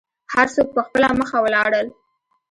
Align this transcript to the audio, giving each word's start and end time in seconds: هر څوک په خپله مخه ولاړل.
هر 0.33 0.47
څوک 0.55 0.67
په 0.75 0.81
خپله 0.87 1.07
مخه 1.19 1.37
ولاړل. 1.41 1.87